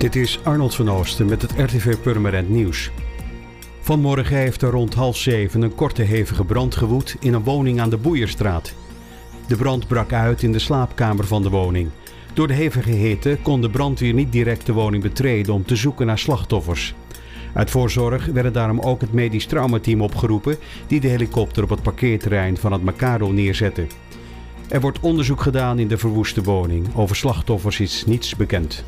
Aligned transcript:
Dit 0.00 0.16
is 0.16 0.40
Arnold 0.44 0.74
van 0.74 0.90
Oosten 0.90 1.26
met 1.26 1.42
het 1.42 1.52
RTV 1.56 1.96
Purmerend 1.98 2.48
Nieuws. 2.48 2.90
Vanmorgen 3.80 4.36
heeft 4.36 4.62
er 4.62 4.70
rond 4.70 4.94
half 4.94 5.16
zeven 5.16 5.62
een 5.62 5.74
korte 5.74 6.02
hevige 6.02 6.44
brand 6.44 6.76
gewoed 6.76 7.16
in 7.20 7.34
een 7.34 7.44
woning 7.44 7.80
aan 7.80 7.90
de 7.90 7.96
Boeierstraat. 7.96 8.74
De 9.46 9.56
brand 9.56 9.86
brak 9.86 10.12
uit 10.12 10.42
in 10.42 10.52
de 10.52 10.58
slaapkamer 10.58 11.26
van 11.26 11.42
de 11.42 11.50
woning. 11.50 11.90
Door 12.34 12.46
de 12.46 12.54
hevige 12.54 12.90
hitte 12.90 13.38
kon 13.42 13.60
de 13.60 13.70
brandweer 13.70 14.12
niet 14.12 14.32
direct 14.32 14.66
de 14.66 14.72
woning 14.72 15.02
betreden 15.02 15.54
om 15.54 15.64
te 15.64 15.76
zoeken 15.76 16.06
naar 16.06 16.18
slachtoffers. 16.18 16.94
Uit 17.54 17.70
voorzorg 17.70 18.26
werd 18.26 18.54
daarom 18.54 18.80
ook 18.80 19.00
het 19.00 19.12
medisch 19.12 19.46
traumateam 19.46 20.02
opgeroepen 20.02 20.56
die 20.86 21.00
de 21.00 21.08
helikopter 21.08 21.62
op 21.62 21.70
het 21.70 21.82
parkeerterrein 21.82 22.56
van 22.56 22.72
het 22.72 22.82
Macado 22.82 23.32
neerzette. 23.32 23.86
Er 24.68 24.80
wordt 24.80 25.00
onderzoek 25.00 25.40
gedaan 25.40 25.78
in 25.78 25.88
de 25.88 25.98
verwoeste 25.98 26.42
woning. 26.42 26.86
Over 26.94 27.16
slachtoffers 27.16 27.80
is 27.80 28.04
niets 28.06 28.36
bekend. 28.36 28.84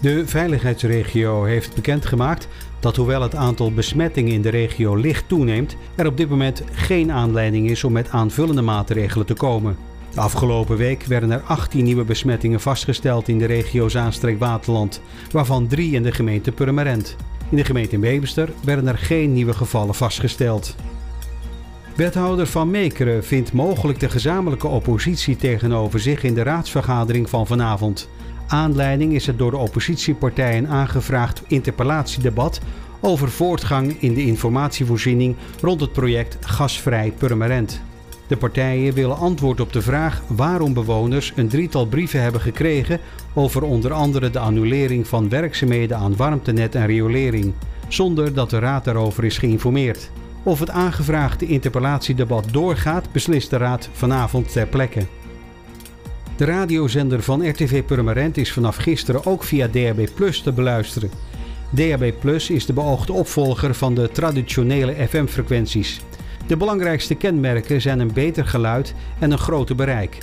De 0.00 0.26
veiligheidsregio 0.26 1.44
heeft 1.44 1.74
bekendgemaakt 1.74 2.48
dat 2.80 2.96
hoewel 2.96 3.22
het 3.22 3.34
aantal 3.34 3.72
besmettingen 3.72 4.32
in 4.32 4.42
de 4.42 4.48
regio 4.48 4.94
licht 4.94 5.28
toeneemt, 5.28 5.76
er 5.94 6.06
op 6.06 6.16
dit 6.16 6.28
moment 6.28 6.62
geen 6.72 7.12
aanleiding 7.12 7.70
is 7.70 7.84
om 7.84 7.92
met 7.92 8.10
aanvullende 8.10 8.62
maatregelen 8.62 9.26
te 9.26 9.34
komen. 9.34 9.76
De 10.14 10.20
afgelopen 10.20 10.76
week 10.76 11.04
werden 11.04 11.30
er 11.30 11.40
18 11.40 11.84
nieuwe 11.84 12.04
besmettingen 12.04 12.60
vastgesteld 12.60 13.28
in 13.28 13.38
de 13.38 13.44
regio 13.44 13.88
Zaanstreek-Waterland, 13.88 15.00
waarvan 15.30 15.66
drie 15.66 15.92
in 15.92 16.02
de 16.02 16.12
gemeente 16.12 16.52
Purmerend. 16.52 17.16
In 17.50 17.56
de 17.56 17.64
gemeente 17.64 17.98
Beemster 17.98 18.48
werden 18.64 18.88
er 18.88 18.98
geen 18.98 19.32
nieuwe 19.32 19.52
gevallen 19.52 19.94
vastgesteld. 19.94 20.74
Wethouder 21.96 22.46
Van 22.46 22.70
Meekeren 22.70 23.24
vindt 23.24 23.52
mogelijk 23.52 24.00
de 24.00 24.08
gezamenlijke 24.08 24.66
oppositie 24.66 25.36
tegenover 25.36 26.00
zich 26.00 26.22
in 26.22 26.34
de 26.34 26.42
raadsvergadering 26.42 27.30
van 27.30 27.46
vanavond. 27.46 28.08
Aanleiding 28.48 29.12
is 29.12 29.26
het 29.26 29.38
door 29.38 29.50
de 29.50 29.56
oppositiepartijen 29.56 30.68
aangevraagd 30.68 31.42
interpellatiedebat 31.46 32.60
over 33.00 33.30
voortgang 33.30 33.96
in 34.00 34.14
de 34.14 34.26
informatievoorziening 34.26 35.36
rond 35.60 35.80
het 35.80 35.92
project 35.92 36.36
Gasvrij 36.40 37.12
Purmerend. 37.18 37.80
De 38.26 38.36
partijen 38.36 38.94
willen 38.94 39.16
antwoord 39.16 39.60
op 39.60 39.72
de 39.72 39.82
vraag 39.82 40.22
waarom 40.28 40.74
bewoners 40.74 41.32
een 41.36 41.48
drietal 41.48 41.86
brieven 41.86 42.22
hebben 42.22 42.40
gekregen 42.40 43.00
over 43.34 43.62
onder 43.62 43.92
andere 43.92 44.30
de 44.30 44.38
annulering 44.38 45.08
van 45.08 45.28
werkzaamheden 45.28 45.96
aan 45.96 46.16
warmtenet 46.16 46.74
en 46.74 46.86
riolering, 46.86 47.52
zonder 47.88 48.34
dat 48.34 48.50
de 48.50 48.58
raad 48.58 48.84
daarover 48.84 49.24
is 49.24 49.38
geïnformeerd. 49.38 50.10
Of 50.42 50.58
het 50.58 50.70
aangevraagde 50.70 51.46
interpellatiedebat 51.46 52.46
doorgaat, 52.52 53.12
beslist 53.12 53.50
de 53.50 53.56
raad 53.56 53.88
vanavond 53.92 54.52
ter 54.52 54.66
plekke. 54.66 55.06
De 56.36 56.44
radiozender 56.44 57.22
van 57.22 57.48
RTV 57.48 57.84
Purmerend 57.84 58.36
is 58.36 58.52
vanaf 58.52 58.76
gisteren 58.76 59.26
ook 59.26 59.42
via 59.42 59.66
DAB 59.66 60.08
Plus 60.14 60.40
te 60.40 60.52
beluisteren. 60.52 61.10
DAB 61.70 62.12
Plus 62.20 62.50
is 62.50 62.66
de 62.66 62.72
beoogde 62.72 63.12
opvolger 63.12 63.74
van 63.74 63.94
de 63.94 64.08
traditionele 64.12 65.08
FM-frequenties. 65.08 66.00
De 66.46 66.56
belangrijkste 66.56 67.14
kenmerken 67.14 67.80
zijn 67.80 68.00
een 68.00 68.12
beter 68.12 68.46
geluid 68.46 68.94
en 69.18 69.30
een 69.30 69.38
groter 69.38 69.76
bereik. 69.76 70.18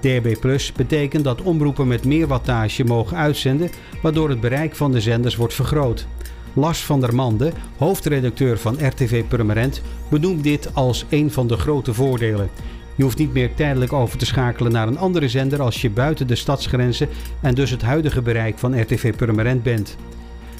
DAB 0.00 0.40
Plus 0.40 0.72
betekent 0.72 1.24
dat 1.24 1.42
omroepen 1.42 1.88
met 1.88 2.04
meer 2.04 2.26
wattage 2.26 2.84
mogen 2.84 3.16
uitzenden, 3.16 3.70
waardoor 4.02 4.28
het 4.28 4.40
bereik 4.40 4.76
van 4.76 4.92
de 4.92 5.00
zenders 5.00 5.36
wordt 5.36 5.54
vergroot. 5.54 6.06
Lars 6.52 6.84
van 6.84 7.00
der 7.00 7.14
Mande, 7.14 7.52
hoofdredacteur 7.76 8.58
van 8.58 8.86
RTV 8.86 9.24
Purmerend, 9.24 9.82
benoemt 10.08 10.42
dit 10.42 10.74
als 10.74 11.04
een 11.08 11.30
van 11.30 11.46
de 11.46 11.56
grote 11.56 11.94
voordelen. 11.94 12.50
Je 12.96 13.02
hoeft 13.02 13.18
niet 13.18 13.32
meer 13.32 13.54
tijdelijk 13.54 13.92
over 13.92 14.18
te 14.18 14.26
schakelen 14.26 14.72
naar 14.72 14.88
een 14.88 14.98
andere 14.98 15.28
zender 15.28 15.62
als 15.62 15.80
je 15.80 15.90
buiten 15.90 16.26
de 16.26 16.34
stadsgrenzen 16.34 17.08
en 17.40 17.54
dus 17.54 17.70
het 17.70 17.82
huidige 17.82 18.22
bereik 18.22 18.58
van 18.58 18.80
RTV 18.80 19.16
Purmerend 19.16 19.62
bent. 19.62 19.96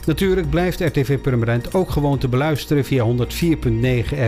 Natuurlijk 0.07 0.51
blijft 0.51 0.81
RTV 0.81 1.19
Purmerend 1.19 1.75
ook 1.75 1.91
gewoon 1.91 2.19
te 2.19 2.29
beluisteren 2.29 2.85
via 2.85 3.05
104.9 3.05 3.17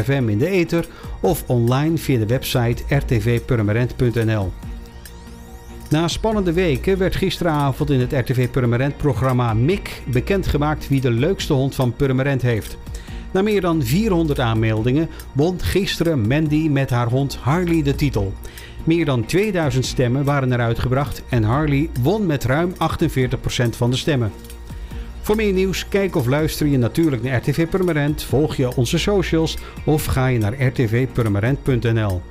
FM 0.05 0.29
in 0.29 0.39
de 0.39 0.49
ether 0.49 0.87
of 1.21 1.45
online 1.47 1.99
via 1.99 2.19
de 2.19 2.27
website 2.27 2.83
rtvpurmerend.nl. 2.89 4.53
Na 5.91 6.09
spannende 6.09 6.53
weken 6.53 6.99
werd 6.99 7.17
gisteravond 7.17 7.91
in 7.91 8.01
het 8.01 8.13
RTV 8.13 8.51
Purmerend 8.51 8.97
programma 8.97 9.55
Mik 9.55 10.03
bekendgemaakt 10.07 10.89
wie 10.89 11.01
de 11.01 11.11
leukste 11.11 11.53
hond 11.53 11.75
van 11.75 11.97
Purmerend 11.97 12.43
heeft. 12.43 12.77
Na 13.37 13.43
meer 13.43 13.61
dan 13.61 13.83
400 13.83 14.41
aanmeldingen 14.41 15.09
won 15.33 15.61
gisteren 15.61 16.27
Mandy 16.27 16.69
met 16.69 16.91
haar 16.91 17.09
hond 17.09 17.37
Harley 17.37 17.83
de 17.83 17.95
titel. 17.95 18.33
Meer 18.85 19.05
dan 19.05 19.25
2000 19.25 19.87
stemmen 19.87 20.25
waren 20.25 20.53
er 20.53 20.61
uitgebracht 20.61 21.23
en 21.29 21.43
Harley 21.43 21.91
won 22.03 22.27
met 22.27 22.45
ruim 22.45 22.73
48% 22.73 22.77
van 23.71 23.91
de 23.91 23.97
stemmen. 23.97 24.33
Voor 25.21 25.37
meer 25.37 25.53
nieuws, 25.53 25.89
kijk 25.89 26.17
of 26.17 26.27
luister 26.27 26.67
je 26.67 26.79
natuurlijk 26.79 27.23
naar 27.23 27.37
RTV 27.37 27.69
Purmerend, 27.69 28.23
volg 28.23 28.57
je 28.57 28.77
onze 28.77 28.99
socials 28.99 29.57
of 29.85 30.05
ga 30.05 30.27
je 30.27 30.39
naar 30.39 30.63
rtvpurmerend.nl. 30.63 32.23